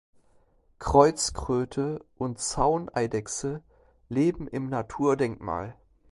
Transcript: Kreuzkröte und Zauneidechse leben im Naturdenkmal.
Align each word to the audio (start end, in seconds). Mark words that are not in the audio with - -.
Kreuzkröte 0.79 2.03
und 2.17 2.39
Zauneidechse 2.39 3.61
leben 4.09 4.47
im 4.47 4.67
Naturdenkmal. 4.67 5.75